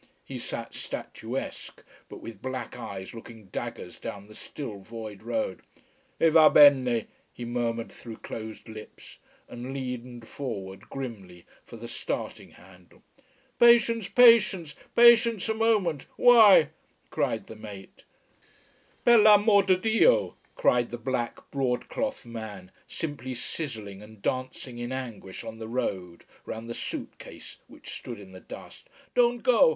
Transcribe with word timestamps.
He 0.25 0.39
sat 0.39 0.73
statuesque, 0.73 1.83
but 2.09 2.21
with 2.21 2.41
black 2.41 2.75
eyes 2.75 3.13
looking 3.13 3.49
daggers 3.51 3.99
down 3.99 4.25
the 4.27 4.33
still 4.33 4.79
void 4.79 5.21
road. 5.21 5.61
"Eh 6.19 6.31
va 6.31 6.49
bene", 6.49 7.05
he 7.31 7.45
murmured 7.45 7.91
through 7.91 8.17
closed 8.17 8.67
lips, 8.67 9.19
and 9.47 9.75
leaned 9.75 10.27
forward 10.27 10.89
grimly 10.89 11.45
for 11.67 11.77
the 11.77 11.87
starting 11.87 12.49
handle. 12.49 13.03
"Patience 13.59 14.07
patience 14.07 14.73
patience 14.95 15.47
a 15.47 15.53
moment 15.53 16.07
why" 16.17 16.69
cried 17.11 17.45
the 17.45 17.55
mate. 17.55 18.03
"Per 19.05 19.17
l'amor' 19.19 19.61
di 19.61 19.75
Dio!" 19.75 20.35
cried 20.55 20.89
the 20.89 20.97
black 20.97 21.47
broad 21.51 21.89
cloth 21.89 22.25
man, 22.25 22.71
simply 22.87 23.35
sizzling 23.35 24.01
and 24.01 24.19
dancing 24.23 24.79
in 24.79 24.91
anguish 24.91 25.43
on 25.43 25.59
the 25.59 25.67
road, 25.67 26.25
round 26.47 26.67
the 26.67 26.73
suit 26.73 27.19
case, 27.19 27.57
which 27.67 27.91
stood 27.91 28.19
in 28.19 28.31
the 28.31 28.39
dust. 28.39 28.89
"Don't 29.13 29.43
go! 29.43 29.69